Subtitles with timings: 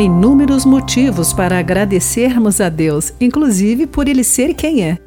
[0.00, 4.98] Inúmeros motivos para agradecermos a Deus, inclusive por Ele ser quem é.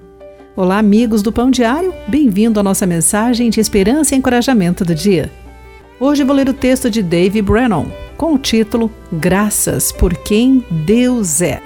[0.56, 5.32] Olá, amigos do Pão Diário, bem-vindo à nossa mensagem de esperança e encorajamento do dia.
[6.00, 7.86] Hoje vou ler o texto de Dave Brennan,
[8.18, 11.62] com o título Graças por quem Deus é.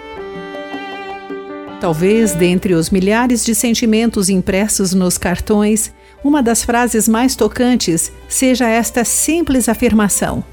[1.79, 5.93] Talvez dentre os milhares de sentimentos impressos nos cartões,
[6.23, 10.43] uma das frases mais tocantes seja esta simples afirmação: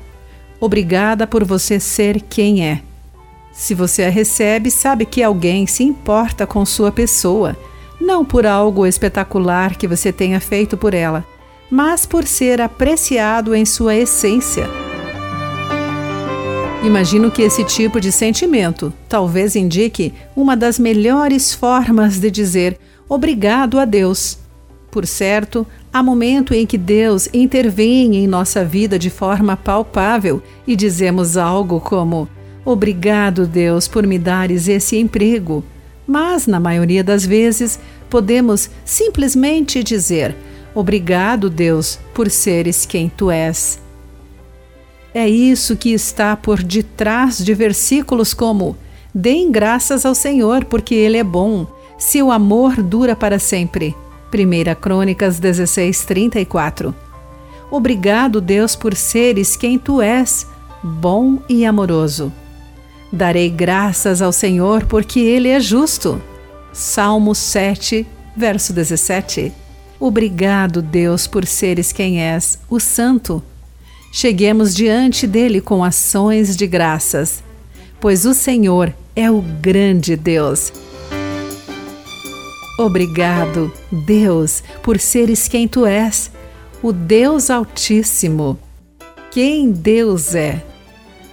[0.61, 2.83] Obrigada por você ser quem é.
[3.53, 7.57] Se você a recebe, sabe que alguém se importa com sua pessoa,
[8.01, 11.25] não por algo espetacular que você tenha feito por ela,
[11.71, 14.69] mas por ser apreciado em sua essência.
[16.83, 23.79] Imagino que esse tipo de sentimento talvez indique uma das melhores formas de dizer obrigado
[23.79, 24.39] a Deus.
[24.91, 30.77] Por certo, há momento em que Deus intervém em nossa vida de forma palpável e
[30.77, 32.29] dizemos algo como:
[32.65, 35.65] Obrigado, Deus, por me dares esse emprego.
[36.07, 40.37] Mas, na maioria das vezes, podemos simplesmente dizer:
[40.75, 43.81] Obrigado, Deus, por seres quem tu és.
[45.13, 48.77] É isso que está por detrás de versículos como:
[49.15, 51.67] Deem graças ao Senhor, porque Ele é bom,
[51.99, 53.95] seu amor dura para sempre.
[54.33, 56.95] 1 Crônicas 16, 34.
[57.71, 60.47] Obrigado, Deus, por seres quem tu és,
[60.83, 62.33] bom e amoroso.
[63.13, 66.21] Darei graças ao Senhor, porque Ele é justo.
[66.73, 68.07] Salmo 7,
[68.37, 69.53] verso 17.
[69.99, 73.43] Obrigado, Deus, por seres quem és, o Santo
[74.13, 77.45] Cheguemos diante dele com ações de graças,
[78.01, 80.73] pois o Senhor é o grande Deus.
[82.81, 86.31] Obrigado, Deus, por seres quem tu és,
[86.83, 88.59] o Deus Altíssimo.
[89.31, 90.65] Quem Deus é.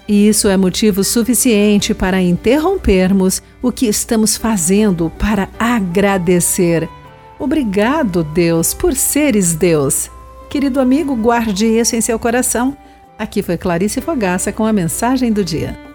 [0.09, 6.89] E isso é motivo suficiente para interrompermos o que estamos fazendo para agradecer.
[7.39, 10.11] Obrigado, Deus, por seres Deus.
[10.50, 12.76] Querido amigo, guarde isso em seu coração.
[13.17, 15.86] Aqui foi Clarice Fogaça com a mensagem do dia.